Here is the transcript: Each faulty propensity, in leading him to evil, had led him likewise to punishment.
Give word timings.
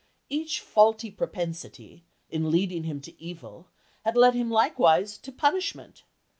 Each 0.29 0.59
faulty 0.61 1.11
propensity, 1.11 2.05
in 2.27 2.49
leading 2.49 2.85
him 2.85 3.01
to 3.01 3.21
evil, 3.21 3.67
had 4.03 4.17
led 4.17 4.33
him 4.33 4.49
likewise 4.49 5.15
to 5.19 5.31
punishment. 5.31 6.01